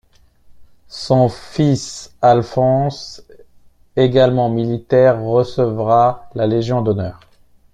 [0.87, 3.23] Son fils Alphonse,
[3.95, 7.19] également militaire, recevra la Légion d'honneur.